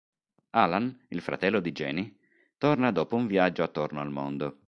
[0.55, 2.17] Allan, il fratello di Jenny,
[2.57, 4.57] torna dopo un viaggio attorno al mondo.